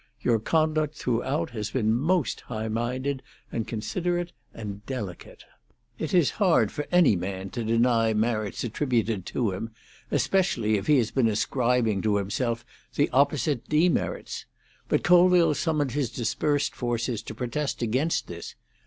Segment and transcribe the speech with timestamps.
[0.19, 5.43] Your conduct throughout has been most high minded and considerate and delicate."
[5.99, 9.69] It is hard for any man to deny merits attributed to him,
[10.09, 14.47] especially if he has been ascribing to himself the opposite demerits.
[14.89, 18.55] But Colville summoned his dispersed forces to protest against this.